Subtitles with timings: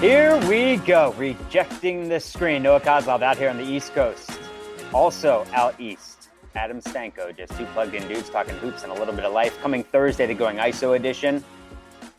[0.00, 2.62] Here we go, rejecting the screen.
[2.62, 4.30] Noah Kozlov out here on the East Coast.
[4.92, 9.14] Also out east, Adam Stanko, just two plugged in dudes talking hoops and a little
[9.14, 9.58] bit of life.
[9.62, 11.42] Coming Thursday, the Going ISO edition.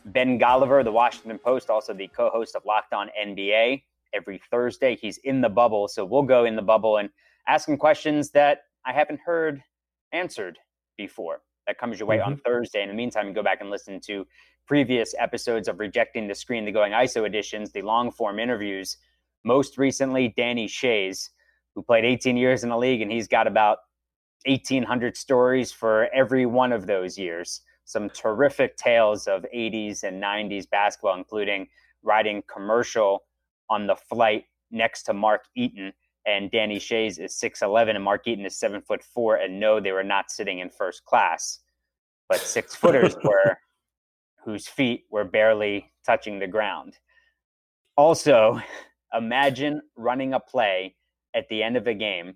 [0.06, 3.84] Ben Golliver, the Washington Post, also the co host of Locked On NBA.
[4.12, 5.86] Every Thursday, he's in the bubble.
[5.86, 7.08] So we'll go in the bubble and
[7.46, 9.62] ask him questions that I haven't heard
[10.10, 10.58] answered
[10.96, 11.42] before.
[11.68, 12.32] That comes your way mm-hmm.
[12.32, 12.82] on Thursday.
[12.82, 14.26] In the meantime, go back and listen to
[14.68, 18.98] previous episodes of Rejecting the Screen, the Going ISO editions, the long form interviews.
[19.42, 21.30] Most recently, Danny Schayes,
[21.74, 23.78] who played 18 years in the league, and he's got about
[24.44, 27.62] 1,800 stories for every one of those years.
[27.86, 31.68] Some terrific tales of 80s and 90s basketball, including
[32.02, 33.24] riding commercial
[33.70, 35.92] on the flight next to Mark Eaton.
[36.26, 39.36] And Danny Schayes is 6'11 and Mark Eaton is 7 foot 4.
[39.36, 41.60] And no, they were not sitting in first class,
[42.28, 43.58] but six footers were
[44.48, 46.94] whose feet were barely touching the ground.
[47.98, 48.58] Also,
[49.14, 50.96] imagine running a play
[51.34, 52.34] at the end of a game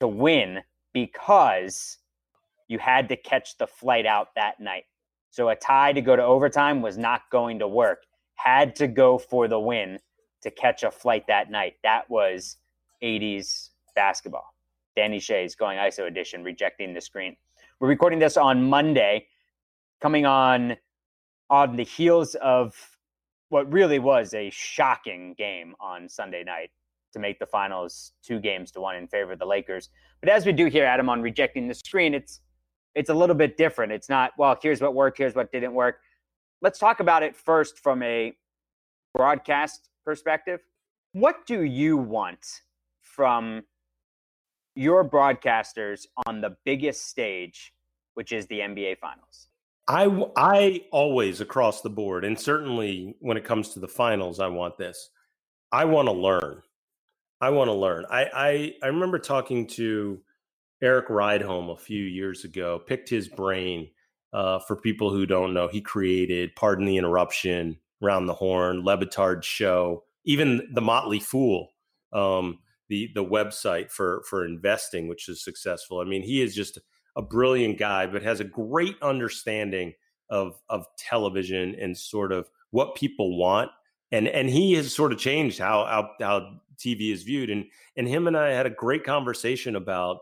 [0.00, 0.60] to win
[0.94, 1.98] because
[2.66, 4.84] you had to catch the flight out that night.
[5.28, 8.04] So a tie to go to overtime was not going to work.
[8.36, 9.98] Had to go for the win
[10.40, 11.74] to catch a flight that night.
[11.82, 12.56] That was
[13.02, 14.46] 80s basketball.
[14.96, 17.36] Danny Schayes going ISO edition, rejecting the screen.
[17.80, 19.26] We're recording this on Monday,
[20.00, 20.78] coming on
[21.50, 22.74] on the heels of
[23.48, 26.70] what really was a shocking game on Sunday night
[27.12, 29.88] to make the finals two games to one in favor of the Lakers.
[30.20, 32.40] But as we do here, Adam, on rejecting the screen, it's
[32.94, 33.92] it's a little bit different.
[33.92, 36.00] It's not, well, here's what worked, here's what didn't work.
[36.60, 38.36] Let's talk about it first from a
[39.14, 40.60] broadcast perspective.
[41.12, 42.62] What do you want
[43.00, 43.62] from
[44.74, 47.72] your broadcasters on the biggest stage,
[48.14, 49.48] which is the NBA Finals?
[49.88, 54.48] I I always across the board, and certainly when it comes to the finals, I
[54.48, 55.10] want this.
[55.72, 56.62] I want to learn.
[57.40, 58.06] I want to learn.
[58.10, 60.20] I, I I remember talking to
[60.82, 62.80] Erik Rydholm a few years ago.
[62.86, 63.90] Picked his brain.
[64.32, 68.98] Uh, for people who don't know, he created "Pardon the Interruption," "Round the Horn," Le
[68.98, 71.70] Batard Show, even the Motley Fool,
[72.12, 76.00] um, the the website for for investing, which is successful.
[76.00, 76.78] I mean, he is just
[77.16, 79.94] a brilliant guy, but has a great understanding
[80.30, 83.70] of of television and sort of what people want.
[84.12, 87.50] And and he has sort of changed how how, how TV is viewed.
[87.50, 90.18] And and him and I had a great conversation about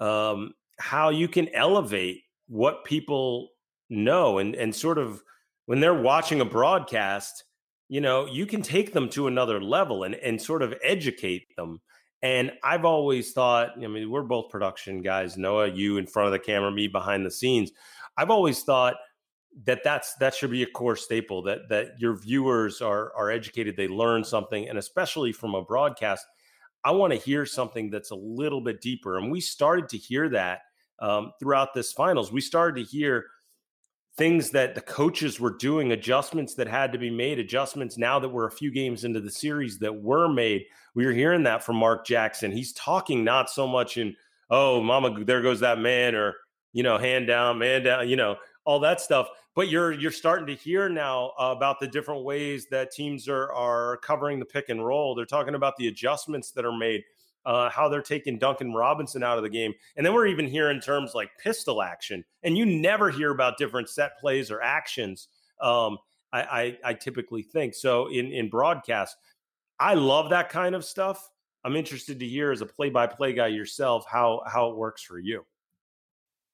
[0.00, 3.50] um, how you can elevate what people
[3.90, 5.22] know and and sort of
[5.66, 7.44] when they're watching a broadcast
[7.88, 11.80] you know you can take them to another level and and sort of educate them
[12.24, 15.36] and I've always thought, I mean, we're both production guys.
[15.36, 17.70] Noah, you in front of the camera, me behind the scenes.
[18.16, 18.94] I've always thought
[19.66, 23.76] that that's that should be a core staple that that your viewers are are educated,
[23.76, 26.24] they learn something, and especially from a broadcast,
[26.82, 29.18] I want to hear something that's a little bit deeper.
[29.18, 30.60] And we started to hear that
[31.00, 32.32] um, throughout this finals.
[32.32, 33.26] We started to hear
[34.16, 38.28] things that the coaches were doing, adjustments that had to be made, adjustments now that
[38.28, 40.66] we're a few games into the series that were made.
[40.94, 42.52] We were hearing that from Mark Jackson.
[42.52, 44.14] He's talking not so much in,
[44.50, 46.36] oh, mama, there goes that man, or,
[46.72, 49.28] you know, hand down, man down, you know, all that stuff.
[49.56, 53.98] But you're you're starting to hear now about the different ways that teams are are
[53.98, 55.14] covering the pick and roll.
[55.14, 57.04] They're talking about the adjustments that are made
[57.46, 59.72] uh, how they're taking Duncan Robinson out of the game.
[59.96, 62.24] And then we're even hearing terms like pistol action.
[62.42, 65.28] And you never hear about different set plays or actions.
[65.60, 65.98] Um,
[66.32, 69.16] I, I, I typically think so in, in broadcast.
[69.78, 71.30] I love that kind of stuff.
[71.64, 75.02] I'm interested to hear as a play by play guy yourself how how it works
[75.02, 75.44] for you.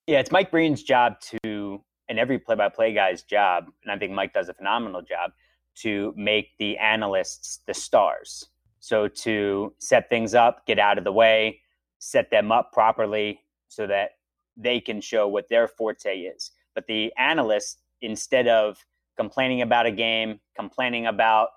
[0.07, 1.15] Yeah, it's Mike Breen's job
[1.45, 5.03] to, and every play by play guy's job, and I think Mike does a phenomenal
[5.03, 5.33] job
[5.77, 8.47] to make the analysts the stars.
[8.81, 11.61] So to set things up, get out of the way,
[11.99, 14.13] set them up properly so that
[14.57, 16.51] they can show what their forte is.
[16.75, 18.85] But the analysts, instead of
[19.17, 21.51] complaining about a game, complaining about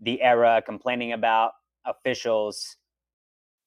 [0.00, 1.52] the era, complaining about
[1.84, 2.76] officials,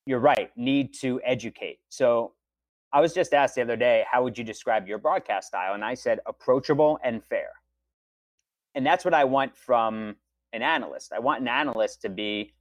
[0.05, 1.79] you're right, need to educate.
[1.89, 2.33] So
[2.93, 5.73] I was just asked the other day, how would you describe your broadcast style?
[5.73, 7.49] And I said approachable and fair.
[8.73, 10.15] And that's what I want from
[10.53, 11.11] an analyst.
[11.11, 12.53] I want an analyst to be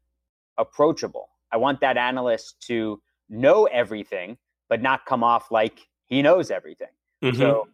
[0.58, 1.28] approachable.
[1.52, 4.36] I want that analyst to know everything,
[4.68, 6.88] but not come off like he knows everything.
[7.22, 7.38] Mm-hmm.
[7.38, 7.68] So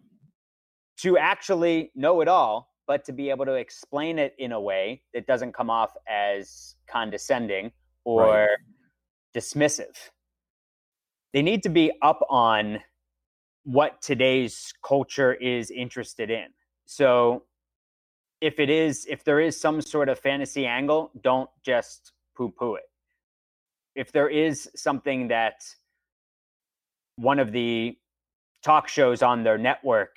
[0.98, 5.02] to actually know it all, but to be able to explain it in a way
[5.14, 7.72] that doesn't come off as condescending
[8.04, 8.48] or right.
[9.34, 9.96] dismissive.
[11.32, 12.80] They need to be up on
[13.64, 16.46] what today's culture is interested in.
[16.86, 17.44] So
[18.40, 22.76] if it is, if there is some sort of fantasy angle, don't just poo poo
[22.76, 22.84] it.
[23.94, 25.62] If there is something that
[27.16, 27.98] one of the
[28.62, 30.16] talk shows on their network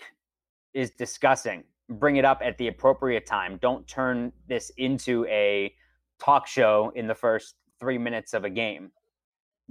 [0.74, 3.60] is discussing, bring it up at the appropriate time.
[3.62, 5.74] Don't turn this into a
[6.18, 8.92] talk show in the first three minutes of a game.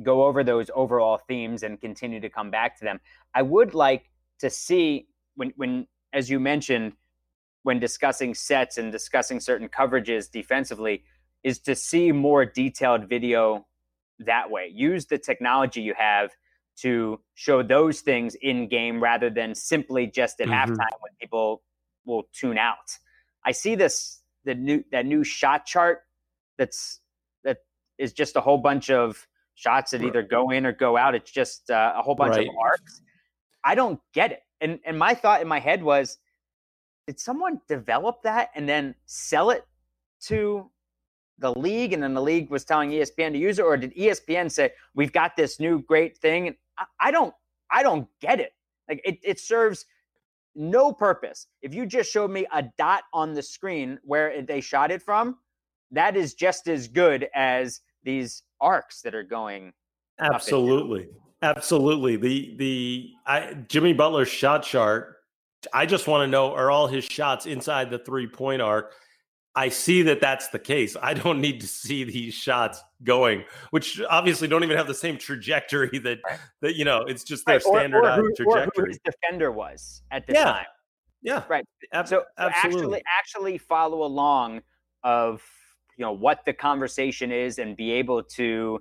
[0.02, 3.00] Go over those overall themes and continue to come back to them.
[3.34, 4.10] I would like
[4.40, 6.92] to see when, when as you mentioned,
[7.62, 11.04] when discussing sets and discussing certain coverages defensively,
[11.44, 13.66] is to see more detailed video
[14.20, 14.70] that way.
[14.72, 16.30] Use the technology you have
[16.80, 20.72] to show those things in game rather than simply just at mm-hmm.
[20.72, 21.62] halftime when people
[22.04, 22.98] will tune out.
[23.44, 26.00] I see this the new that new shot chart
[26.58, 27.00] that's
[27.44, 27.58] that
[27.98, 31.14] is just a whole bunch of shots that either go in or go out.
[31.14, 32.48] It's just uh, a whole bunch right.
[32.48, 33.00] of arcs.
[33.64, 34.40] I don't get it.
[34.60, 36.18] And and my thought in my head was,
[37.06, 39.64] did someone develop that and then sell it
[40.22, 40.70] to
[41.42, 44.50] the league, and then the league was telling ESPN to use it, or did ESPN
[44.50, 46.56] say we've got this new great thing?
[46.78, 47.34] I, I don't,
[47.70, 48.54] I don't get it.
[48.88, 49.84] Like it, it serves
[50.54, 51.46] no purpose.
[51.60, 55.36] If you just showed me a dot on the screen where they shot it from,
[55.90, 59.72] that is just as good as these arcs that are going.
[60.18, 61.08] Absolutely,
[61.42, 62.16] absolutely.
[62.16, 65.16] The the I, Jimmy Butler's shot chart.
[65.72, 68.94] I just want to know: are all his shots inside the three point arc?
[69.54, 70.96] I see that that's the case.
[71.00, 75.18] I don't need to see these shots going, which obviously don't even have the same
[75.18, 76.18] trajectory that
[76.60, 77.02] that you know.
[77.02, 77.62] It's just their right.
[77.62, 78.82] standardized or, or who, trajectory.
[78.82, 80.44] Or who his defender was at the yeah.
[80.44, 80.66] time.
[81.22, 81.64] Yeah, right.
[81.92, 82.80] Ab- so, absolutely.
[82.80, 84.62] actually, actually follow along
[85.04, 85.42] of
[85.96, 88.80] you know what the conversation is and be able to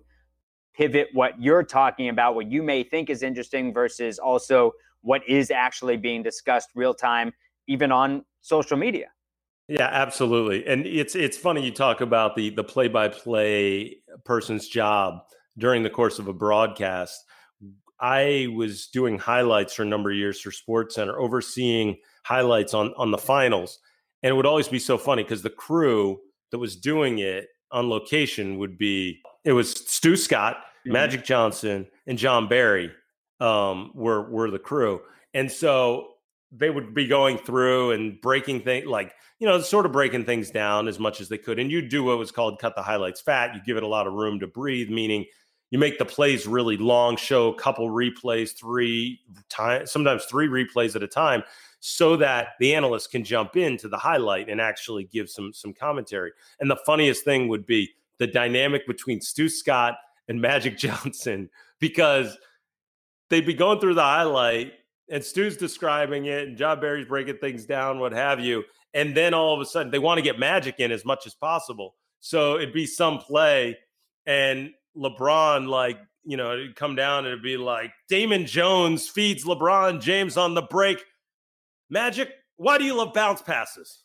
[0.74, 4.72] pivot what you're talking about, what you may think is interesting, versus also
[5.02, 7.32] what is actually being discussed real time,
[7.68, 9.08] even on social media.
[9.72, 10.68] Yeah, absolutely.
[10.68, 13.96] And it's it's funny you talk about the the play by play
[14.26, 15.20] person's job
[15.58, 17.24] during the course of a broadcast.
[17.98, 21.96] I was doing highlights for a number of years for Sports Center, overseeing
[22.26, 23.80] highlights on on the finals,
[24.22, 26.20] and it would always be so funny because the crew
[26.52, 30.92] that was doing it on location would be it was Stu Scott, mm-hmm.
[30.92, 32.92] Magic Johnson, and Jon Barry
[33.40, 35.00] um, were were the crew,
[35.34, 36.11] and so
[36.52, 40.52] they would be going through and breaking things like you know sort of breaking things
[40.52, 43.22] down as much as they could and you do what was called cut the highlights
[43.22, 45.26] fat you give it a lot of room to breathe meaning
[45.70, 49.20] you make the plays really long show a couple replays three
[49.50, 51.44] times sometimes three replays at a time
[51.80, 56.32] so that the analyst can jump into the highlight and actually give some some commentary
[56.60, 59.96] and the funniest thing would be the dynamic between stu scott
[60.28, 61.50] and magic johnson
[61.80, 62.38] because
[63.30, 64.74] they'd be going through the highlight
[65.12, 68.64] and Stu's describing it, and Jon Barry's breaking things down, what have you.
[68.94, 71.36] And then all of a sudden, they want to get magic in as much as
[71.36, 71.96] possible.
[72.22, 73.78] So it'd be some play,
[74.26, 79.44] and LeBron, like, you know, it'd come down and it'd be like Damon Jones feeds
[79.44, 81.04] LeBron James on the break.
[81.90, 84.04] Magic, why do you love bounce passes?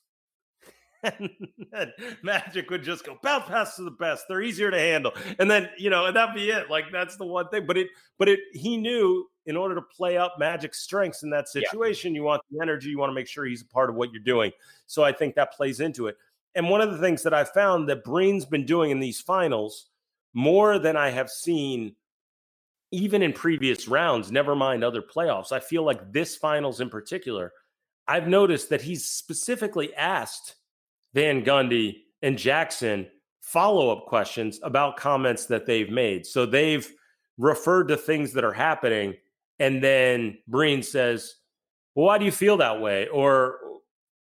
[1.02, 1.92] and
[2.22, 4.24] Magic would just go bounce passes are the best.
[4.28, 6.70] They're easier to handle, and then you know, and that'd be it.
[6.70, 7.66] Like that's the one thing.
[7.66, 7.88] But it,
[8.18, 12.20] but it, he knew in order to play up Magic's strengths in that situation, yeah.
[12.20, 12.90] you want the energy.
[12.90, 14.52] You want to make sure he's a part of what you're doing.
[14.86, 16.16] So I think that plays into it.
[16.54, 19.86] And one of the things that I found that Breen's been doing in these finals
[20.34, 21.94] more than I have seen
[22.92, 25.52] even in previous rounds, never mind other playoffs.
[25.52, 27.52] I feel like this finals in particular,
[28.06, 30.54] I've noticed that he's specifically asked
[31.12, 33.08] Van Gundy and Jackson
[33.40, 36.26] follow up questions about comments that they've made.
[36.26, 36.90] So they've
[37.38, 39.14] referred to things that are happening
[39.58, 41.34] and then Breen says,
[41.94, 43.08] well, why do you feel that way?
[43.08, 43.58] Or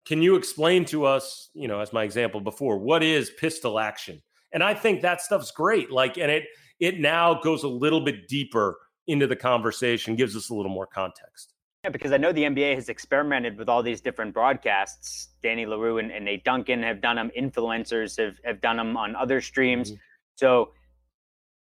[0.06, 4.22] can you explain to us, you know, as my example before, what is pistol action?
[4.52, 5.90] And I think that stuff's great.
[5.90, 6.44] Like, and it
[6.80, 10.86] it now goes a little bit deeper into the conversation, gives us a little more
[10.86, 11.54] context.
[11.84, 15.28] Yeah, because I know the NBA has experimented with all these different broadcasts.
[15.42, 17.30] Danny Leroux and, and Nate Duncan have done them.
[17.38, 19.90] Influencers have, have done them on other streams.
[19.90, 19.98] Mm-hmm.
[20.36, 20.72] So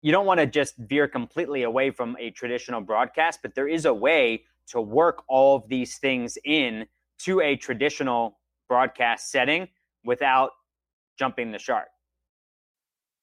[0.02, 3.84] you don't want to just veer completely away from a traditional broadcast, but there is
[3.84, 6.86] a way to work all of these things in
[7.18, 8.38] to a traditional
[8.68, 9.68] broadcast setting
[10.04, 10.50] without
[11.18, 11.88] jumping the shark.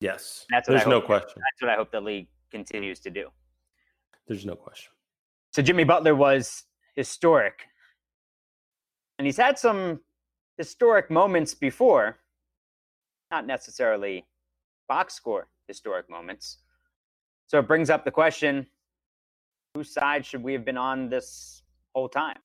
[0.01, 0.45] Yes.
[0.49, 1.35] That's There's no question.
[1.37, 3.29] That's what I hope the league continues to do.
[4.27, 4.91] There's no question.
[5.53, 6.63] So Jimmy Butler was
[6.95, 7.61] historic.
[9.17, 10.01] And he's had some
[10.57, 12.17] historic moments before,
[13.31, 14.25] not necessarily
[14.89, 16.57] box score historic moments.
[17.47, 18.67] So it brings up the question
[19.75, 21.61] whose side should we have been on this
[21.93, 22.37] whole time?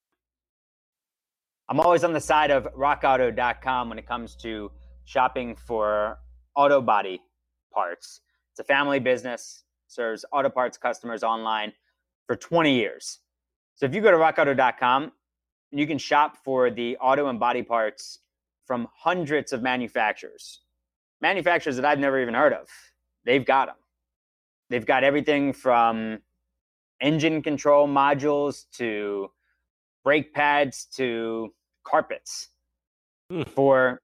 [1.68, 4.72] I'm always on the side of rockauto.com when it comes to
[5.04, 6.18] shopping for
[6.56, 7.20] auto body
[7.72, 8.20] parts.
[8.52, 11.72] It's a family business, serves auto parts customers online
[12.26, 13.20] for 20 years.
[13.76, 15.12] So if you go to rockauto.com,
[15.70, 18.18] you can shop for the auto and body parts
[18.66, 20.60] from hundreds of manufacturers.
[21.20, 22.68] Manufacturers that I've never even heard of.
[23.24, 23.76] They've got them.
[24.70, 26.20] They've got everything from
[27.00, 29.30] engine control modules to
[30.04, 31.52] brake pads to
[31.84, 32.48] carpets
[33.30, 33.46] mm.
[33.48, 34.00] for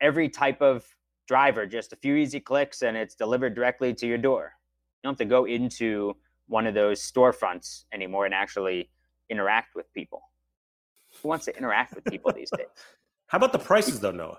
[0.00, 0.84] every type of
[1.26, 1.66] driver.
[1.66, 4.52] Just a few easy clicks and it's delivered directly to your door.
[5.02, 6.14] You don't have to go into
[6.46, 8.90] one of those storefronts anymore and actually
[9.30, 10.20] interact with people.
[11.22, 12.66] Who wants to interact with people these days?
[13.28, 14.38] How about the prices though, Noah?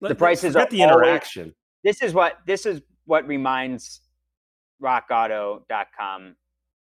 [0.00, 1.42] the prices are the interaction.
[1.42, 4.00] Always, this is what this is what reminds
[4.84, 6.36] rockauto.com.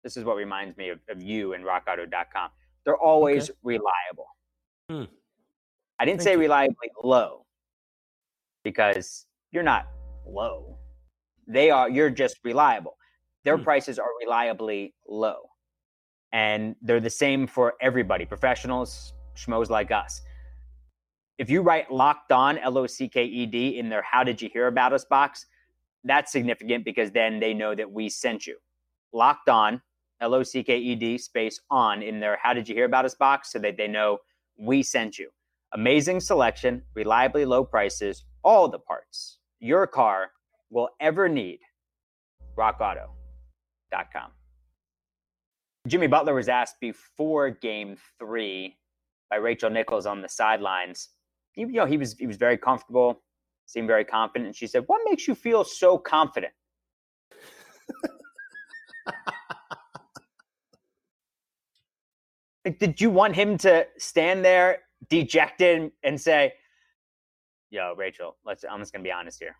[0.03, 2.49] This is what reminds me of, of you and rockauto.com.
[2.83, 3.59] They're always okay.
[3.63, 4.27] reliable.
[4.89, 5.03] Hmm.
[5.99, 6.39] I didn't Thank say you.
[6.39, 7.45] reliably low
[8.63, 9.87] because you're not
[10.25, 10.77] low.
[11.47, 12.97] They are, you're just reliable.
[13.43, 13.63] Their hmm.
[13.63, 15.49] prices are reliably low.
[16.33, 20.21] And they're the same for everybody, professionals, schmoes like us.
[21.37, 24.41] If you write locked on, L O C K E D, in their How Did
[24.41, 25.45] You Hear About Us box,
[26.03, 28.57] that's significant because then they know that we sent you.
[29.13, 29.81] Locked on,
[30.21, 33.05] L O C K E D space on in their How Did You Hear About
[33.05, 34.19] Us box so that they know
[34.57, 35.29] we sent you.
[35.73, 40.31] Amazing selection, reliably low prices, all the parts your car
[40.69, 41.59] will ever need.
[42.57, 44.31] RockAuto.com.
[45.87, 48.77] Jimmy Butler was asked before game three
[49.29, 51.09] by Rachel Nichols on the sidelines.
[51.55, 53.21] You know, he was he was very comfortable,
[53.71, 54.47] seemed very confident.
[54.47, 56.53] And she said, What makes you feel so confident?
[62.65, 66.53] Like, did you want him to stand there dejected and say,
[67.71, 69.55] "Yo, Rachel, let's." I'm just gonna be honest here.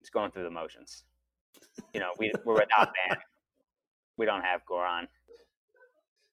[0.00, 1.04] Just going through the motions.
[1.94, 3.18] You know, we we're without Bam.
[4.16, 5.06] We don't have Goran.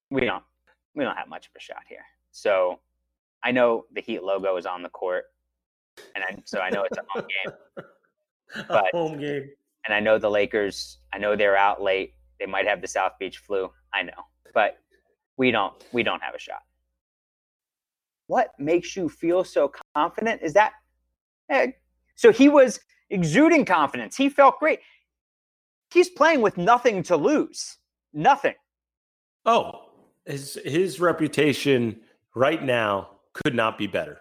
[0.10, 0.44] We don't.
[0.96, 2.06] We don't have much of a shot here.
[2.32, 2.80] So,
[3.44, 5.26] I know the Heat logo is on the court,
[6.16, 7.86] and I, so I know it's a home game.
[8.70, 9.50] But, a home game.
[9.86, 11.00] And I know the Lakers.
[11.14, 12.14] I know they're out late.
[12.40, 13.70] They might have the South Beach flu.
[13.94, 14.24] I know,
[14.54, 14.78] but
[15.36, 16.62] we don't we don't have a shot.
[18.28, 20.42] What makes you feel so confident?
[20.44, 20.74] Is that
[21.50, 21.72] eh,
[22.16, 22.32] so?
[22.32, 24.16] He was exuding confidence.
[24.16, 24.80] He felt great.
[25.92, 27.78] He's playing with nothing to lose.
[28.14, 28.56] Nothing.
[29.46, 29.90] Oh,
[30.26, 32.02] his his reputation
[32.36, 34.20] right now could not be better.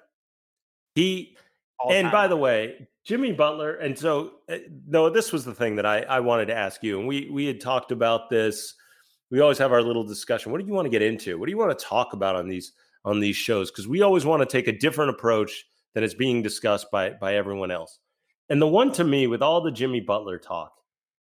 [0.95, 1.37] He
[1.78, 2.12] All and time.
[2.12, 6.00] by the way, Jimmy Butler, and so uh, no, this was the thing that I,
[6.02, 8.75] I wanted to ask you, and we we had talked about this
[9.30, 10.52] we always have our little discussion.
[10.52, 11.38] What do you want to get into?
[11.38, 12.73] What do you want to talk about on these
[13.04, 13.71] on these shows?
[13.71, 15.64] Because we always want to take a different approach
[15.95, 17.99] that is being discussed by by everyone else.
[18.49, 20.73] And the one to me with all the Jimmy Butler talk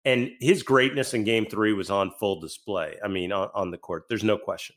[0.03, 2.97] and his greatness in game three was on full display.
[3.03, 4.75] I mean, on, on the court, there's no question.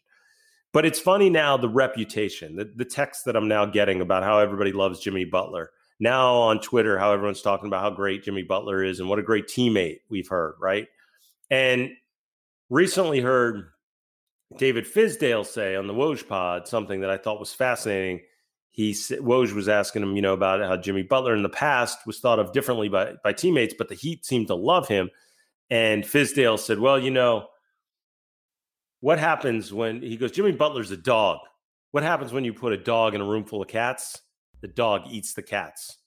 [0.73, 4.39] But it's funny now the reputation, the, the text that I'm now getting about how
[4.39, 5.71] everybody loves Jimmy Butler.
[6.01, 9.23] Now on Twitter, how everyone's talking about how great Jimmy Butler is and what a
[9.23, 10.87] great teammate we've heard, right?
[11.51, 11.91] And
[12.71, 13.71] recently heard
[14.57, 18.21] David Fizdale say on the Woj pod something that I thought was fascinating.
[18.71, 22.21] He Woj was asking him, you know, about how Jimmy Butler in the past was
[22.21, 25.11] thought of differently by by teammates, but the Heat seemed to love him.
[25.71, 27.49] And Fizdale said, "Well, you know,
[29.01, 30.33] what happens when he goes?
[30.33, 31.39] Jimmy Butler's a dog.
[31.91, 34.21] What happens when you put a dog in a room full of cats?
[34.61, 35.99] The dog eats the cats.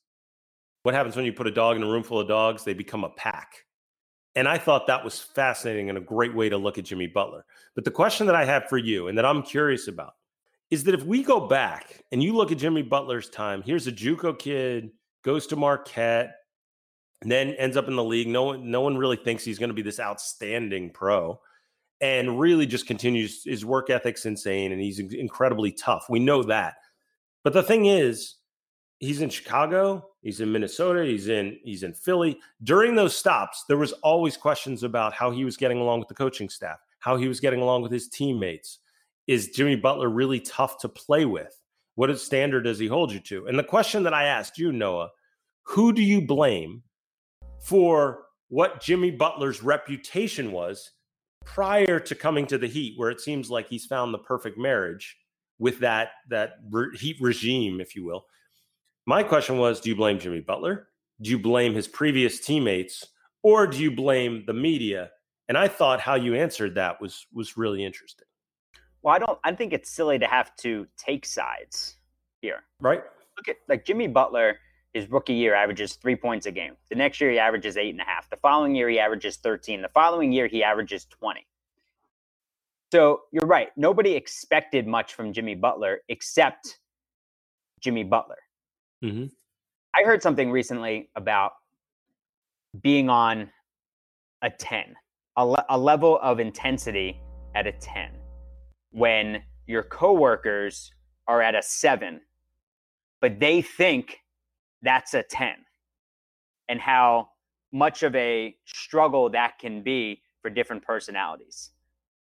[0.84, 2.64] What happens when you put a dog in a room full of dogs?
[2.64, 3.66] They become a pack."
[4.36, 7.46] And I thought that was fascinating and a great way to look at Jimmy Butler.
[7.76, 10.14] But the question that I have for you and that I'm curious about
[10.70, 13.92] is that if we go back and you look at Jimmy Butler's time, here's a
[13.92, 16.36] JUCO kid, goes to Marquette,
[17.22, 18.28] then ends up in the league.
[18.28, 21.40] No one, no one really thinks he's going to be this outstanding pro,
[22.02, 23.44] and really just continues.
[23.44, 26.08] His work ethic's insane, and he's incredibly tough.
[26.10, 26.76] We know that.
[27.44, 28.36] But the thing is,
[29.00, 32.40] he's in Chicago, he's in Minnesota, he's in he's in Philly.
[32.64, 36.16] During those stops, there was always questions about how he was getting along with the
[36.16, 38.80] coaching staff, how he was getting along with his teammates.
[39.28, 41.56] Is Jimmy Butler really tough to play with?
[41.96, 43.48] What standard does he hold you to?
[43.48, 45.10] And the question that I asked you, Noah,
[45.64, 46.84] who do you blame
[47.60, 50.92] for what Jimmy Butler's reputation was
[51.46, 55.18] prior to coming to the Heat, where it seems like he's found the perfect marriage
[55.60, 58.26] with that that re- Heat regime, if you will?
[59.06, 60.88] My question was do you blame Jimmy Butler?
[61.22, 63.06] Do you blame his previous teammates?
[63.44, 65.12] Or do you blame the media?
[65.48, 68.28] And I thought how you answered that was was really interesting.
[69.02, 71.96] Well, I don't I think it's silly to have to take sides.
[72.42, 72.64] here.
[72.80, 73.02] Right.
[73.38, 74.58] Look at like Jimmy Butler,
[74.94, 76.76] his rookie year averages three points a game.
[76.90, 78.30] The next year he averages eight and a half.
[78.30, 79.82] The following year he averages 13.
[79.82, 81.46] The following year he averages 20.
[82.92, 83.70] So you're right.
[83.78, 86.80] Nobody expected much from Jimmy Butler except
[87.80, 88.40] Jimmy Butler.
[89.04, 89.26] Mm-hmm.
[89.96, 91.54] I heard something recently about
[92.82, 93.50] being on
[94.42, 94.96] a 10,
[95.38, 97.20] a, le- a level of intensity
[97.56, 98.12] at a 10
[98.92, 100.94] when your coworkers
[101.28, 102.20] are at a 7
[103.22, 104.21] but they think
[104.82, 105.66] that's a 10
[106.70, 107.30] and how
[107.72, 111.72] much of a struggle that can be for different personalities.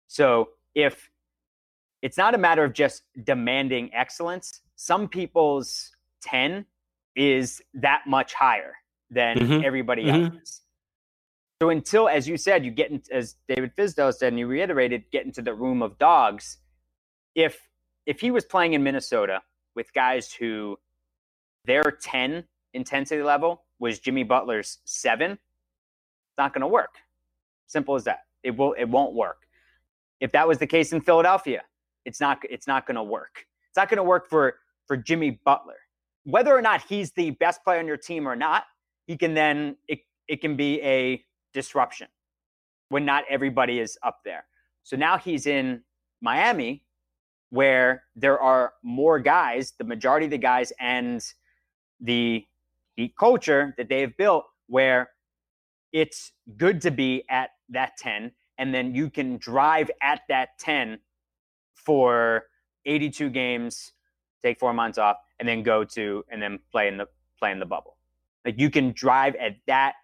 [0.07, 1.11] So if
[2.03, 6.67] it's not a matter of just demanding excellence, some people's 10
[7.17, 8.75] is that much higher
[9.11, 9.65] than Mhm.
[9.65, 10.35] everybody Mhm.
[10.35, 10.63] else's.
[11.61, 15.11] So until, as you said, you get into, as David Fizdale said, and you reiterated,
[15.11, 16.59] get into the room of dogs.
[17.35, 17.69] If
[18.05, 19.45] if he was playing in Minnesota
[19.77, 20.77] with guys who
[21.65, 26.95] their 10 intensity level was Jimmy Butler's seven, it's not going to work.
[27.67, 28.21] Simple as that.
[28.43, 28.73] It will.
[28.75, 29.47] It won't work.
[30.21, 31.63] If that was the case in Philadelphia,
[32.05, 32.39] it's not.
[32.49, 33.47] It's not going to work.
[33.69, 35.79] It's not going to work for for Jimmy Butler.
[36.25, 38.65] Whether or not he's the best player on your team or not,
[39.07, 42.09] he can then it it can be a disruption
[42.89, 44.45] when not everybody is up there.
[44.83, 45.83] So now he's in
[46.21, 46.83] Miami
[47.51, 51.23] where there are more guys, the majority of the guys and
[52.03, 52.47] the
[52.95, 55.11] Heat culture that they've built where
[55.93, 60.99] it's good to be at that 10 and then you can drive at that 10
[61.75, 62.45] for
[62.85, 63.93] 82 games,
[64.43, 67.07] take 4 months off and then go to and then play in the
[67.39, 67.97] play in the bubble.
[68.45, 69.95] Like you can drive at that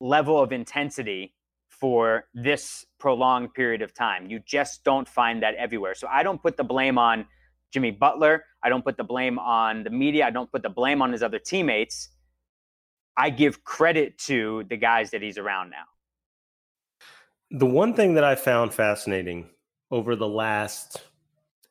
[0.00, 1.34] level of intensity
[1.68, 4.30] for this prolonged period of time.
[4.30, 5.94] You just don't find that everywhere.
[5.94, 7.26] So I don't put the blame on
[7.76, 8.42] Jimmy Butler.
[8.62, 10.26] I don't put the blame on the media.
[10.26, 12.08] I don't put the blame on his other teammates.
[13.18, 15.84] I give credit to the guys that he's around now.
[17.50, 19.50] The one thing that I found fascinating
[19.90, 21.02] over the last,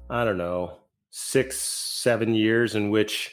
[0.08, 0.78] I don't know,
[1.10, 3.32] six, seven years in which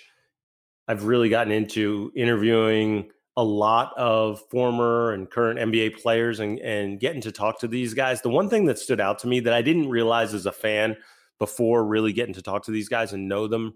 [0.88, 6.98] I've really gotten into interviewing a lot of former and current NBA players and, and
[6.98, 8.22] getting to talk to these guys.
[8.22, 10.96] The one thing that stood out to me that I didn't realize as a fan
[11.42, 13.74] before really getting to talk to these guys and know them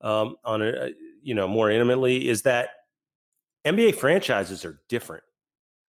[0.00, 0.90] um, on a
[1.22, 2.70] you know more intimately is that
[3.64, 5.22] NBA franchises are different.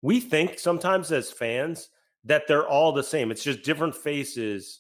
[0.02, 1.90] We think sometimes as fans
[2.24, 3.30] that they're all the same.
[3.30, 4.80] It's just different faces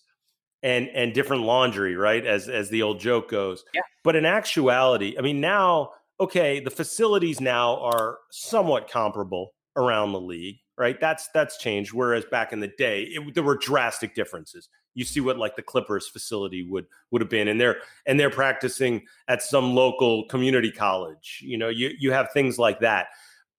[0.63, 2.25] and and different laundry, right?
[2.25, 3.63] As as the old joke goes.
[3.75, 3.81] Yeah.
[4.03, 10.19] But in actuality, I mean now okay, the facilities now are somewhat comparable around the
[10.19, 10.99] league, right?
[10.99, 11.93] That's that's changed.
[11.93, 14.67] Whereas back in the day, it, there were drastic differences.
[14.97, 18.31] You see what like the Clippers facility would would have been, and they're and they're
[18.31, 21.39] practicing at some local community college.
[21.45, 23.09] You know, you you have things like that,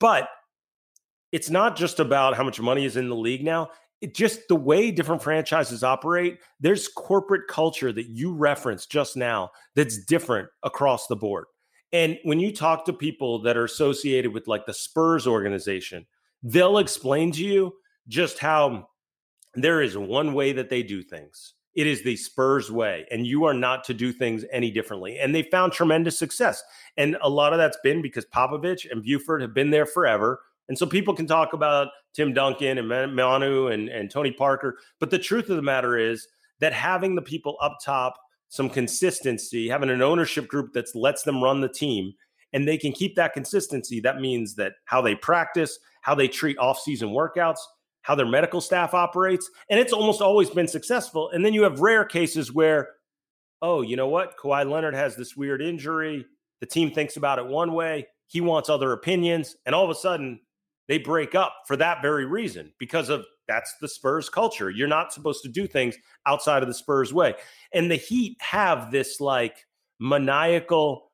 [0.00, 0.28] but
[1.30, 3.70] it's not just about how much money is in the league now.
[4.00, 6.40] It just the way different franchises operate.
[6.58, 11.44] There's corporate culture that you referenced just now that's different across the board.
[11.92, 16.04] And when you talk to people that are associated with like the Spurs organization,
[16.42, 17.74] they'll explain to you
[18.08, 18.87] just how
[19.62, 21.54] there is one way that they do things.
[21.74, 25.18] It is the Spurs way, and you are not to do things any differently.
[25.18, 26.62] And they found tremendous success.
[26.96, 30.40] And a lot of that's been because Popovich and Buford have been there forever.
[30.68, 34.78] And so people can talk about Tim Duncan and Manu and, and Tony Parker.
[34.98, 36.26] But the truth of the matter is
[36.58, 38.16] that having the people up top,
[38.48, 42.12] some consistency, having an ownership group that lets them run the team,
[42.52, 44.00] and they can keep that consistency.
[44.00, 47.60] That means that how they practice, how they treat off-season workouts,
[48.08, 51.28] how their medical staff operates, and it's almost always been successful.
[51.28, 52.88] And then you have rare cases where,
[53.60, 54.38] oh, you know what?
[54.38, 56.24] Kawhi Leonard has this weird injury.
[56.60, 58.06] The team thinks about it one way.
[58.26, 60.40] He wants other opinions, and all of a sudden
[60.88, 64.70] they break up for that very reason because of that's the Spurs culture.
[64.70, 65.94] You're not supposed to do things
[66.24, 67.34] outside of the Spurs way.
[67.74, 69.66] And the Heat have this like
[70.00, 71.12] maniacal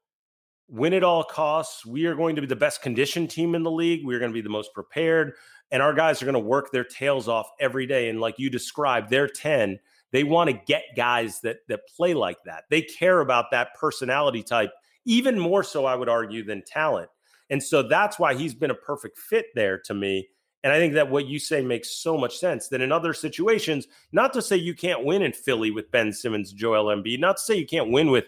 [0.69, 1.85] win at all costs.
[1.85, 4.03] We are going to be the best conditioned team in the league.
[4.05, 5.33] We're going to be the most prepared.
[5.75, 8.09] And our guys are going to work their tails off every day.
[8.09, 9.81] And like you described, they're 10.
[10.13, 12.63] They want to get guys that that play like that.
[12.71, 14.71] They care about that personality type,
[15.05, 17.11] even more so, I would argue, than talent.
[17.51, 20.29] And so that's why he's been a perfect fit there to me.
[20.63, 23.89] And I think that what you say makes so much sense that in other situations,
[24.13, 27.43] not to say you can't win in Philly with Ben Simmons, Joel Embiid, not to
[27.43, 28.27] say you can't win with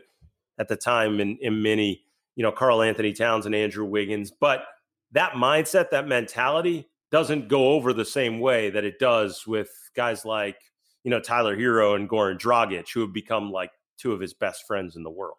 [0.59, 2.03] at the time in, in many,
[2.35, 4.65] you know, Karl-Anthony Towns and Andrew Wiggins, but
[5.13, 10.25] that mindset, that mentality doesn't go over the same way that it does with guys
[10.25, 10.59] like,
[11.05, 14.67] you know, Tyler Herro and Goran Dragic, who have become like two of his best
[14.67, 15.37] friends in the world.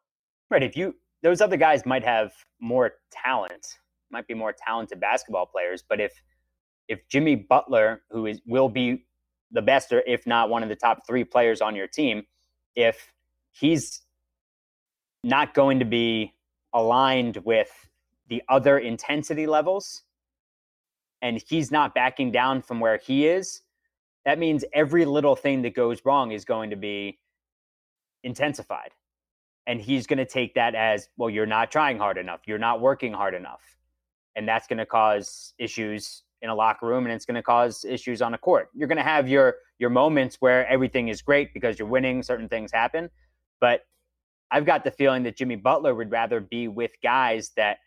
[0.49, 0.63] Right.
[0.63, 3.65] If you those other guys might have more talent,
[4.11, 6.13] might be more talented basketball players, but if
[6.87, 9.05] if Jimmy Butler, who is will be
[9.51, 12.23] the best or if not one of the top three players on your team,
[12.75, 13.13] if
[13.51, 14.01] he's
[15.23, 16.33] not going to be
[16.73, 17.69] aligned with
[18.29, 20.03] the other intensity levels
[21.21, 23.61] and he's not backing down from where he is,
[24.25, 27.19] that means every little thing that goes wrong is going to be
[28.23, 28.91] intensified.
[29.65, 32.41] And he's going to take that as, well, you're not trying hard enough.
[32.45, 33.61] You're not working hard enough.
[34.35, 37.83] And that's going to cause issues in a locker room and it's going to cause
[37.83, 38.69] issues on a court.
[38.73, 42.49] You're going to have your your moments where everything is great because you're winning, certain
[42.49, 43.09] things happen,
[43.59, 43.81] but
[44.51, 47.77] I've got the feeling that Jimmy Butler would rather be with guys that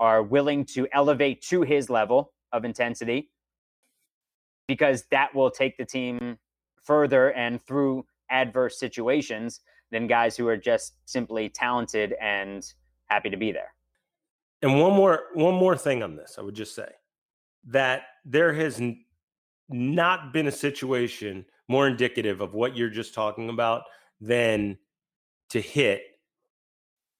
[0.00, 3.30] are willing to elevate to his level of intensity
[4.66, 6.38] because that will take the team
[6.82, 9.60] further and through adverse situations
[9.90, 12.72] than guys who are just simply talented and
[13.06, 13.74] happy to be there.
[14.62, 16.88] And one more one more thing on this, I would just say
[17.68, 19.04] that there has n-
[19.68, 23.82] not been a situation more indicative of what you're just talking about
[24.20, 24.78] than
[25.50, 26.02] to hit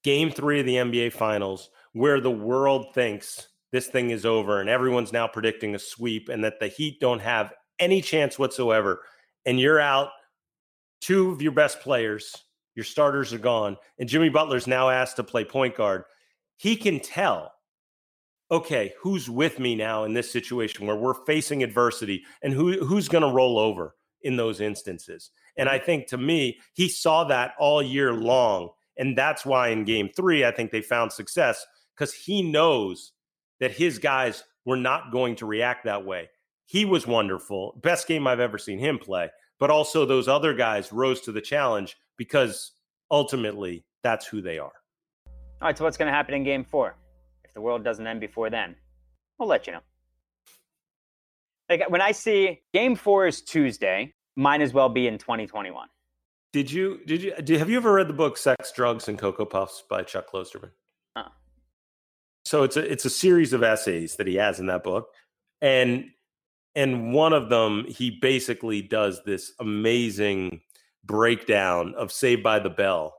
[0.03, 4.69] game 3 of the NBA finals where the world thinks this thing is over and
[4.69, 9.01] everyone's now predicting a sweep and that the Heat don't have any chance whatsoever
[9.47, 10.11] and you're out
[11.01, 12.35] two of your best players
[12.75, 16.05] your starters are gone, and Jimmy Butler's now asked to play point guard,
[16.57, 17.53] he can tell,
[18.51, 23.09] okay, who's with me now in this situation where we're facing adversity and who who's
[23.09, 25.31] going to roll over in those instances.
[25.57, 28.71] And I think to me, he saw that all year long.
[28.97, 33.13] And that's why in game three, I think they found success because he knows
[33.61, 36.29] that his guys were not going to react that way.
[36.67, 37.79] He was wonderful.
[37.83, 39.31] Best game I've ever seen him play.
[39.59, 42.73] But also, those other guys rose to the challenge because
[43.11, 44.73] ultimately that's who they are.
[45.61, 46.97] All right, so what's going to happen in game four?
[47.45, 48.75] If the world doesn't end before then,
[49.39, 49.81] we'll let you know.
[51.69, 55.89] Like when I see game four is Tuesday, might as well be in 2021.
[56.53, 59.45] Did you did you did, have you ever read the book Sex, Drugs, and Cocoa
[59.45, 60.71] Puffs by Chuck Klosterman?
[62.45, 65.09] So it's a it's a series of essays that he has in that book,
[65.61, 66.07] and
[66.75, 70.61] and one of them he basically does this amazing
[71.05, 73.15] breakdown of Saved by the Bell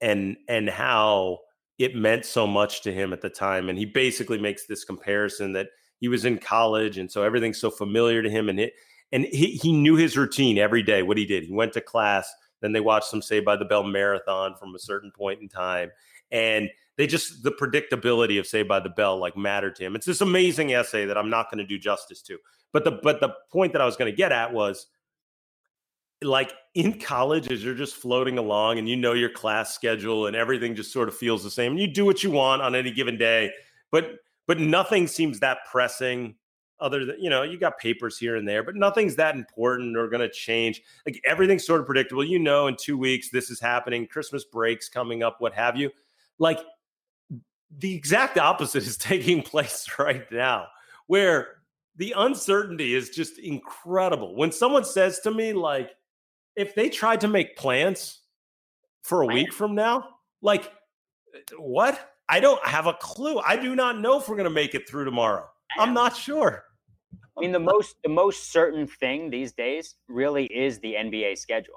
[0.00, 1.38] and and how
[1.78, 3.68] it meant so much to him at the time.
[3.68, 5.68] And he basically makes this comparison that
[5.98, 8.74] he was in college and so everything's so familiar to him and it
[9.12, 11.44] and he, he knew his routine every day, what he did.
[11.44, 14.78] He went to class, then they watched some Saved by the Bell marathon from a
[14.78, 15.90] certain point in time.
[16.30, 19.96] And they just the predictability of Saved by the Bell like mattered to him.
[19.96, 22.36] It's this amazing essay that I'm not going to do justice to.
[22.74, 24.86] But the but the point that I was going to get at was
[26.22, 30.36] like in college as you're just floating along and you know your class schedule and
[30.36, 32.90] everything just sort of feels the same and you do what you want on any
[32.90, 33.50] given day
[33.90, 36.34] but but nothing seems that pressing
[36.78, 40.08] other than you know you got papers here and there but nothing's that important or
[40.08, 43.58] going to change like everything's sort of predictable you know in 2 weeks this is
[43.58, 45.90] happening christmas breaks coming up what have you
[46.38, 46.58] like
[47.78, 50.66] the exact opposite is taking place right now
[51.06, 51.48] where
[51.96, 55.90] the uncertainty is just incredible when someone says to me like
[56.56, 58.20] if they tried to make plans
[59.02, 60.08] for a week from now,
[60.42, 60.72] like
[61.56, 62.12] what?
[62.28, 63.38] I don't have a clue.
[63.40, 65.48] I do not know if we're going to make it through tomorrow.
[65.78, 66.64] I'm not sure.
[67.36, 71.74] I mean, the most the most certain thing these days really is the NBA schedule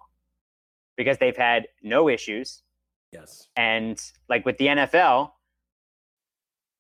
[0.98, 2.64] because they've had no issues.
[3.12, 3.48] Yes.
[3.56, 5.32] And like with the NFL,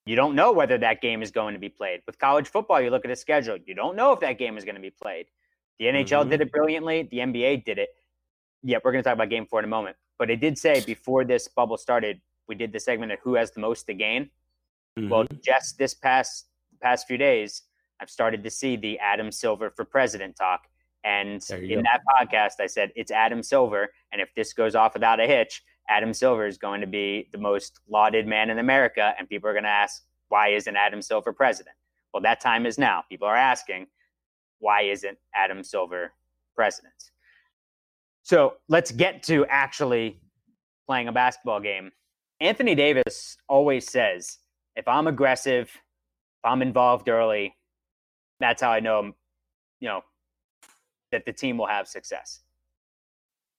[0.06, 2.02] you don't know whether that game is going to be played.
[2.06, 4.66] With college football, you look at a schedule, you don't know if that game is
[4.66, 5.28] going to be played.
[5.80, 6.30] The NHL mm-hmm.
[6.30, 7.08] did it brilliantly.
[7.10, 7.90] The NBA did it.
[8.64, 9.98] Yeah, we're going to talk about game four in a moment.
[10.20, 13.52] But it did say before this bubble started, we did the segment of who has
[13.52, 14.30] the most to gain.
[14.98, 15.10] Mm-hmm.
[15.10, 16.48] Well, just this past
[16.82, 17.64] past few days,
[18.00, 20.68] I've started to see the Adam Silver for president talk.
[21.06, 21.82] And in go.
[21.82, 23.90] that podcast, I said it's Adam Silver.
[24.12, 27.38] And if this goes off without a hitch, Adam Silver is going to be the
[27.38, 29.14] most lauded man in America.
[29.18, 31.76] And people are going to ask, why isn't Adam Silver president?
[32.14, 33.04] Well, that time is now.
[33.10, 33.88] People are asking
[34.60, 36.14] why isn't Adam Silver
[36.56, 36.94] president?
[38.22, 40.22] So let's get to actually
[40.88, 41.92] playing a basketball game.
[42.40, 44.38] Anthony Davis always says,
[44.76, 47.56] if I'm aggressive, if I'm involved early,
[48.40, 49.14] that's how I know,
[49.82, 50.02] you know,
[51.12, 52.42] that the team will have success.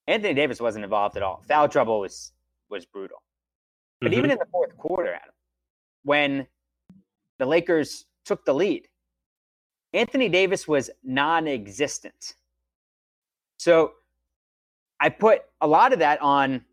[0.06, 1.42] Anthony Davis wasn't involved at all.
[1.48, 2.32] Foul trouble was
[2.70, 3.22] was brutal.
[4.00, 4.18] But mm-hmm.
[4.18, 5.34] even in the fourth quarter, Adam,
[6.02, 6.46] when
[7.38, 8.88] the Lakers took the lead,
[9.92, 12.34] Anthony Davis was non existent.
[13.58, 13.92] So
[15.00, 16.64] I put a lot of that on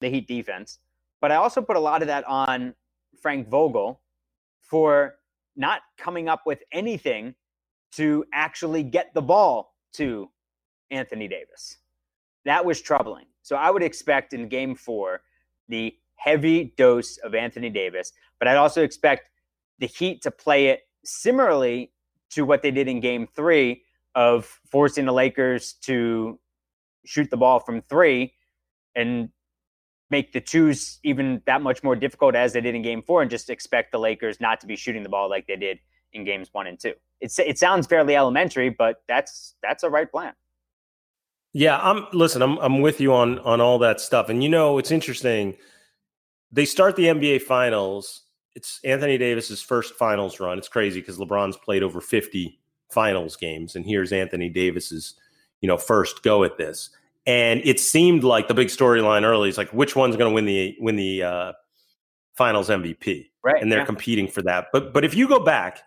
[0.00, 0.78] the Heat defense,
[1.20, 2.74] but I also put a lot of that on
[3.20, 4.00] Frank Vogel
[4.60, 5.16] for
[5.56, 7.34] not coming up with anything
[7.92, 10.30] to actually get the ball to
[10.90, 11.78] Anthony Davis.
[12.44, 13.26] That was troubling.
[13.42, 15.22] So I would expect in game four
[15.68, 19.28] the heavy dose of Anthony Davis, but I'd also expect
[19.78, 21.92] the Heat to play it similarly
[22.30, 23.82] to what they did in game three
[24.14, 26.38] of forcing the Lakers to
[27.04, 28.34] shoot the ball from three
[28.94, 29.30] and
[30.10, 33.30] make the twos even that much more difficult as they did in game four and
[33.30, 35.78] just expect the Lakers not to be shooting the ball like they did
[36.12, 36.92] in games one and two.
[37.20, 40.34] It's, it sounds fairly elementary, but that's that's a right plan.
[41.52, 44.28] Yeah, I'm listen, I'm I'm with you on on all that stuff.
[44.28, 45.56] And you know, it's interesting.
[46.50, 48.22] They start the NBA finals.
[48.54, 50.58] It's Anthony Davis's first finals run.
[50.58, 52.58] It's crazy because LeBron's played over 50
[52.90, 55.14] finals games and here's Anthony Davis's,
[55.62, 56.90] you know, first go at this.
[57.24, 60.44] And it seemed like the big storyline early is like which one's going to win
[60.44, 61.52] the win the uh,
[62.34, 63.30] finals MVP.
[63.44, 63.60] Right.
[63.60, 63.84] And they're yeah.
[63.86, 64.66] competing for that.
[64.72, 65.82] But but if you go back,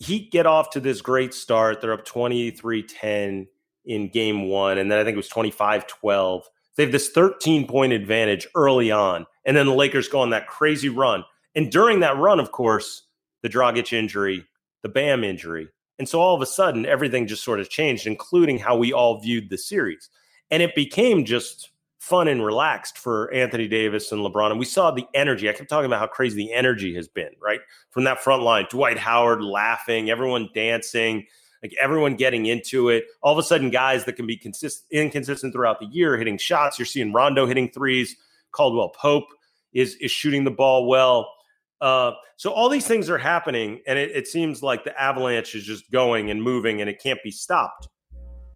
[0.00, 1.80] Heat get off to this great start.
[1.80, 3.48] They're up 23-10
[3.88, 6.42] in game 1 and then I think it was 25-12.
[6.76, 10.46] They have this 13 point advantage early on and then the Lakers go on that
[10.46, 11.24] crazy run.
[11.54, 13.02] And during that run, of course,
[13.42, 14.44] the Dragic injury,
[14.82, 15.68] the Bam injury.
[15.98, 19.20] And so all of a sudden, everything just sort of changed, including how we all
[19.20, 20.10] viewed the series.
[20.50, 24.50] And it became just fun and relaxed for Anthony Davis and LeBron.
[24.50, 25.48] And we saw the energy.
[25.48, 27.60] I kept talking about how crazy the energy has been, right?
[27.90, 31.26] From that front line, Dwight Howard laughing, everyone dancing,
[31.62, 33.06] like everyone getting into it.
[33.22, 36.78] All of a sudden, guys that can be consistent, inconsistent throughout the year, hitting shots.
[36.78, 38.16] You're seeing Rondo hitting threes.
[38.52, 39.28] Caldwell Pope
[39.72, 41.32] is is shooting the ball well.
[41.80, 45.64] Uh, so all these things are happening, and it, it seems like the avalanche is
[45.64, 47.88] just going and moving, and it can't be stopped.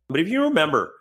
[0.09, 0.93] But if you remember,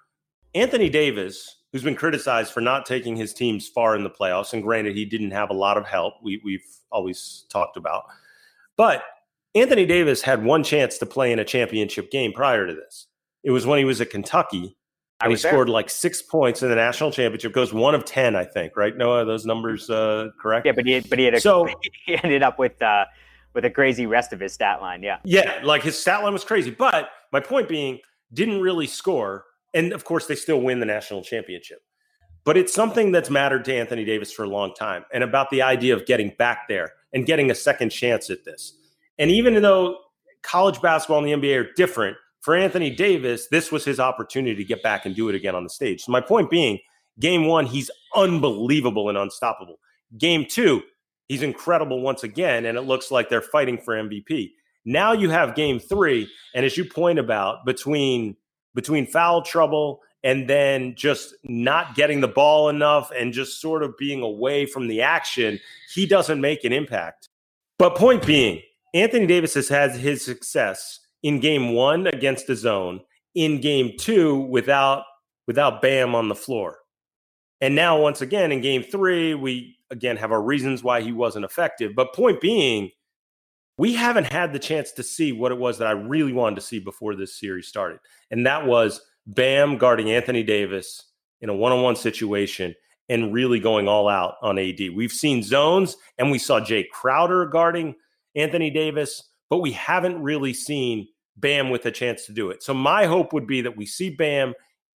[0.53, 4.61] Anthony Davis, who's been criticized for not taking his teams far in the playoffs, and
[4.61, 6.15] granted, he didn't have a lot of help.
[6.21, 8.03] We, we've always talked about,
[8.77, 9.03] but
[9.53, 13.07] Anthony Davis had one chance to play in a championship game prior to this.
[13.43, 14.77] It was when he was at Kentucky
[15.23, 17.53] and he scored like six points in the national championship.
[17.53, 18.75] Goes one of ten, I think.
[18.75, 18.95] Right?
[18.95, 20.65] Noah, those numbers uh, correct?
[20.65, 21.67] Yeah, but he but he had a, so
[22.05, 23.05] he ended up with uh,
[23.53, 25.03] with a crazy rest of his stat line.
[25.03, 26.71] Yeah, yeah, like his stat line was crazy.
[26.71, 27.99] But my point being,
[28.33, 31.81] didn't really score, and of course they still win the national championship.
[32.43, 35.61] But it's something that's mattered to Anthony Davis for a long time, and about the
[35.61, 38.77] idea of getting back there and getting a second chance at this.
[39.21, 39.99] And even though
[40.41, 44.63] college basketball and the NBA are different, for Anthony Davis, this was his opportunity to
[44.63, 46.01] get back and do it again on the stage.
[46.01, 46.79] So my point being,
[47.19, 49.77] game one, he's unbelievable and unstoppable.
[50.17, 50.81] Game two,
[51.27, 54.53] he's incredible once again, and it looks like they're fighting for MVP.
[54.85, 58.35] Now you have game three, and as you point about, between
[58.73, 63.95] between foul trouble and then just not getting the ball enough and just sort of
[63.97, 65.59] being away from the action,
[65.93, 67.27] he doesn't make an impact.
[67.77, 68.61] But point being,
[68.93, 73.01] Anthony Davis has had his success in game one against the zone,
[73.35, 75.03] in game two without
[75.47, 76.77] without Bam on the floor.
[77.61, 81.45] And now once again in game three, we again have our reasons why he wasn't
[81.45, 81.93] effective.
[81.95, 82.91] But point being,
[83.77, 86.61] we haven't had the chance to see what it was that I really wanted to
[86.61, 87.99] see before this series started.
[88.29, 91.03] And that was Bam guarding Anthony Davis
[91.41, 92.75] in a one-on-one situation
[93.09, 94.79] and really going all out on AD.
[94.95, 97.95] We've seen zones and we saw Jae Crowder guarding
[98.35, 102.63] Anthony Davis but we haven't really seen Bam with a chance to do it.
[102.63, 104.53] So my hope would be that we see Bam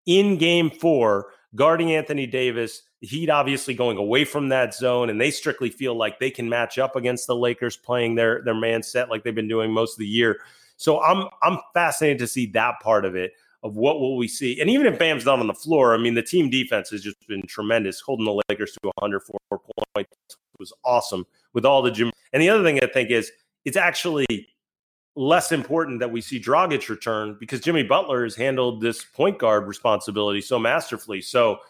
[0.06, 2.82] in game four guarding Anthony Davis.
[3.00, 6.48] The Heat obviously going away from that zone, and they strictly feel like they can
[6.48, 9.94] match up against the Lakers playing their their man set like they've been doing most
[9.94, 10.40] of the year.
[10.76, 13.32] So I'm I'm fascinated to see that part of it
[13.64, 14.60] of what will we see.
[14.60, 17.26] And even if Bam's not on the floor, I mean the team defense has just
[17.26, 19.60] been tremendous, holding the Lakers to 104
[19.94, 22.10] points was awesome with all the gym.
[22.32, 23.30] And the other thing I think is
[23.64, 24.48] it's actually
[25.16, 29.66] less important that we see Dragic return because Jimmy Butler has handled this point guard
[29.66, 31.20] responsibility so masterfully.
[31.20, 31.60] So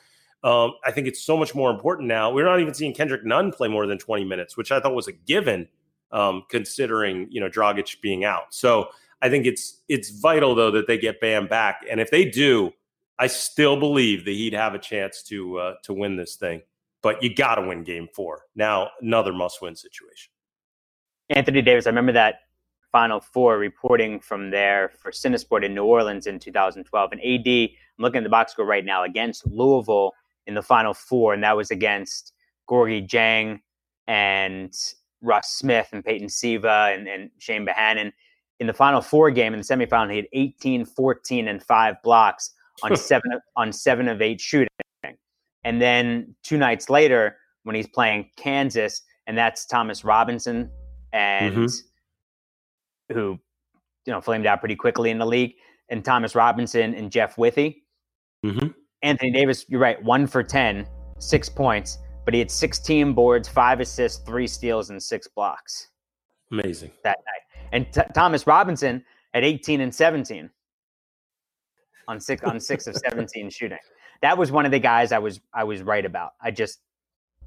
[0.42, 2.32] um, I think it's so much more important now.
[2.32, 5.08] We're not even seeing Kendrick Nunn play more than 20 minutes, which I thought was
[5.08, 5.68] a given
[6.12, 8.54] um, considering, you know, Dragic being out.
[8.54, 8.88] So
[9.20, 11.84] I think it's it's vital though that they get Bam back.
[11.90, 12.72] And if they do,
[13.18, 16.62] I still believe that he'd have a chance to uh, to win this thing.
[17.04, 18.46] But you got to win game 4.
[18.56, 20.32] Now another must-win situation.
[21.28, 22.36] Anthony Davis, I remember that
[22.92, 27.12] Final Four reporting from there for Cinesport in New Orleans in 2012.
[27.12, 30.12] And AD, I'm looking at the box score right now against Louisville
[30.46, 32.32] in the Final Four, and that was against
[32.70, 33.60] Gorgui Dieng
[34.06, 34.74] and
[35.20, 38.12] Russ Smith and Peyton Siva and, and Chane Behanan.
[38.60, 42.52] In the Final Four game in the semifinal, he had 18, 14, and five blocks
[42.82, 44.68] on seven on seven of eight shooting.
[45.64, 50.70] And then two nights later, when he's playing Kansas, and that's Thomas Robinson,
[51.12, 53.14] and mm-hmm.
[53.14, 53.38] who
[54.06, 55.54] you know flamed out pretty quickly in the league,
[55.88, 57.82] and Thomas Robinson and Jeff Withey.
[58.44, 58.68] Mm-hmm.
[59.02, 60.86] Anthony Davis, you're right, one for 10,
[61.18, 65.88] six points, but he had 16 boards, five assists, three steals, and six blocks.
[66.50, 67.68] Amazing that night.
[67.72, 70.48] And t- Thomas Robinson at 18 and 17
[72.08, 73.78] on six on six of 17 shooting.
[74.24, 76.32] That was one of the guys I was I was right about.
[76.40, 76.80] I just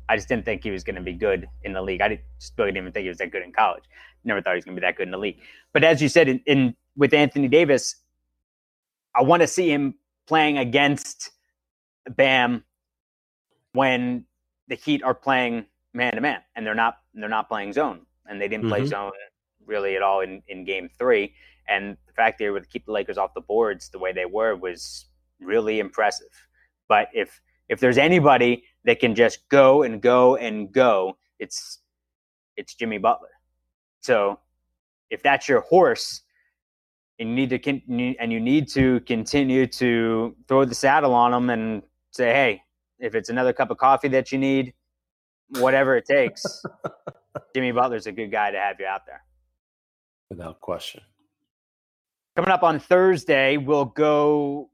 [0.07, 2.01] I just didn't think he was going to be good in the league.
[2.01, 3.83] I didn't, just really didn't even think he was that good in college.
[4.23, 5.39] Never thought he was going to be that good in the league.
[5.73, 7.95] But as you said, in, in with Anthony Davis,
[9.15, 9.95] I want to see him
[10.27, 11.31] playing against
[12.15, 12.63] Bam
[13.71, 14.25] when
[14.67, 18.39] the Heat are playing man to man, and they're not they're not playing zone, and
[18.39, 18.75] they didn't mm-hmm.
[18.75, 19.13] play zone
[19.65, 21.33] really at all in, in Game Three.
[21.67, 24.13] And the fact they were able to keep the Lakers off the boards the way
[24.13, 25.07] they were was
[25.39, 26.46] really impressive.
[26.87, 31.79] But if if there's anybody that can just go and go and go, it's
[32.55, 33.29] it's Jimmy Butler.
[34.01, 34.39] So
[35.09, 36.21] if that's your horse,
[37.19, 41.31] and you need to con- and you need to continue to throw the saddle on
[41.31, 42.61] them and say, hey,
[42.99, 44.73] if it's another cup of coffee that you need,
[45.49, 46.63] whatever it takes,
[47.55, 49.23] Jimmy Butler's a good guy to have you out there.
[50.29, 51.01] Without question.
[52.35, 54.69] Coming up on Thursday, we'll go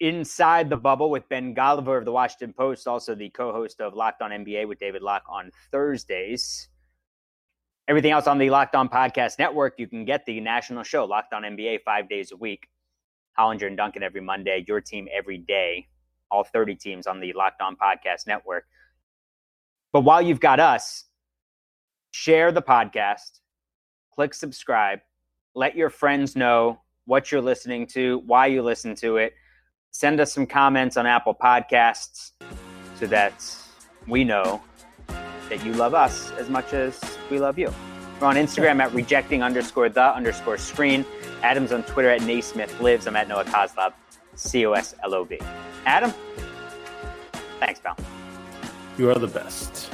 [0.00, 3.94] inside the bubble with Ben Golliver of the Washington Post, also the co host of
[3.94, 6.68] Locked On NBA with David Locke on Thursdays.
[7.88, 11.32] Everything else on the Locked On Podcast Network, you can get the national show, Locked
[11.32, 12.68] On NBA, five days a week.
[13.38, 15.86] Hollinger and Duncan every Monday, your team every day,
[16.30, 18.64] all 30 teams on the Locked On Podcast Network.
[19.92, 21.04] But while you've got us,
[22.10, 23.40] share the podcast,
[24.14, 25.00] click subscribe,
[25.54, 29.34] let your friends know what you're listening to, why you listen to it.
[29.98, 32.32] Send us some comments on Apple Podcasts
[32.96, 33.32] so that
[34.06, 34.60] we know
[35.48, 37.72] that you love us as much as we love you.
[38.20, 41.06] We're on Instagram at rejecting underscore the underscore screen.
[41.42, 43.06] Adam's on Twitter at Naismith Lives.
[43.06, 43.94] I'm at Noah Coslov,
[44.34, 45.38] C O S L O V.
[45.86, 46.12] Adam,
[47.58, 47.96] thanks, pal.
[48.98, 49.90] You are the best.